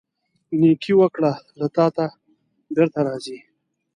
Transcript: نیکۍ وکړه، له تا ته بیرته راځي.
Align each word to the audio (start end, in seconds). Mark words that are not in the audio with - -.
نیکۍ 0.59 0.93
وکړه، 0.97 1.31
له 1.59 1.67
تا 1.75 1.85
ته 1.95 2.05
بیرته 2.73 2.99
راځي. 3.07 3.37